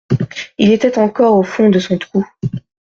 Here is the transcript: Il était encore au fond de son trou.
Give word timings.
Il 0.57 0.71
était 0.71 0.97
encore 0.97 1.35
au 1.35 1.43
fond 1.43 1.69
de 1.69 1.77
son 1.77 1.99
trou. 1.99 2.25